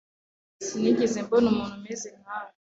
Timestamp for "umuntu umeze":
1.49-2.07